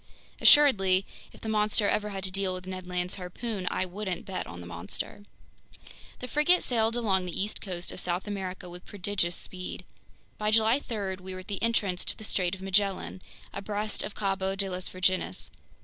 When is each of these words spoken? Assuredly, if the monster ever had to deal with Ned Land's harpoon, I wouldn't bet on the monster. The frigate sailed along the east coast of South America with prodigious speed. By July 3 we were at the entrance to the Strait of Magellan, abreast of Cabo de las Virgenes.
Assuredly, 0.39 1.05
if 1.31 1.41
the 1.41 1.47
monster 1.47 1.87
ever 1.87 2.09
had 2.09 2.23
to 2.23 2.31
deal 2.31 2.55
with 2.55 2.65
Ned 2.65 2.87
Land's 2.87 3.13
harpoon, 3.17 3.67
I 3.69 3.85
wouldn't 3.85 4.25
bet 4.25 4.47
on 4.47 4.59
the 4.59 4.65
monster. 4.65 5.21
The 6.17 6.27
frigate 6.27 6.63
sailed 6.63 6.95
along 6.95 7.25
the 7.25 7.39
east 7.39 7.61
coast 7.61 7.91
of 7.91 7.99
South 7.99 8.25
America 8.25 8.67
with 8.67 8.83
prodigious 8.83 9.35
speed. 9.35 9.85
By 10.39 10.49
July 10.49 10.79
3 10.79 11.17
we 11.17 11.35
were 11.35 11.41
at 11.41 11.47
the 11.49 11.61
entrance 11.61 12.03
to 12.05 12.17
the 12.17 12.23
Strait 12.23 12.55
of 12.55 12.63
Magellan, 12.63 13.21
abreast 13.53 14.01
of 14.01 14.15
Cabo 14.15 14.55
de 14.55 14.69
las 14.69 14.89
Virgenes. 14.89 15.51